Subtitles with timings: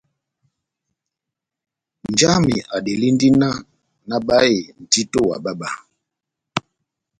[2.09, 3.57] Nja wami adelindi náh
[4.07, 5.69] nabáhe ndito wa bába.